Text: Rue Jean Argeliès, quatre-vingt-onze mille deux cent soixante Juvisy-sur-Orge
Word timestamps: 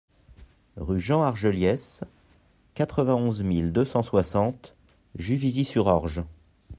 Rue 0.77 0.99
Jean 0.99 1.21
Argeliès, 1.21 2.01
quatre-vingt-onze 2.73 3.43
mille 3.43 3.71
deux 3.71 3.85
cent 3.85 4.01
soixante 4.01 4.73
Juvisy-sur-Orge 5.13 6.23